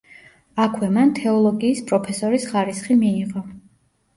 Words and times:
აქვე 0.63 0.87
მან 0.95 1.11
თეოლოგიის 1.19 1.83
პროფესორის 1.91 2.51
ხარისხი 2.55 2.99
მიიღო. 3.05 3.45